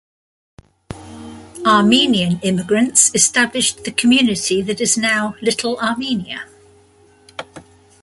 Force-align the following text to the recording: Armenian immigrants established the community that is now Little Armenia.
Armenian 1.63 2.39
immigrants 2.41 3.13
established 3.13 3.83
the 3.83 3.91
community 3.91 4.59
that 4.59 4.81
is 4.81 4.97
now 4.97 5.35
Little 5.43 5.77
Armenia. 5.77 6.45